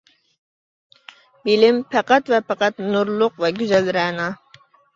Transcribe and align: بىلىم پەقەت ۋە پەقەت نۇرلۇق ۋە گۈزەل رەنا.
بىلىم 1.49 1.83
پەقەت 1.93 2.33
ۋە 2.35 2.41
پەقەت 2.49 2.83
نۇرلۇق 2.89 3.41
ۋە 3.47 3.55
گۈزەل 3.61 3.95
رەنا. 4.03 4.31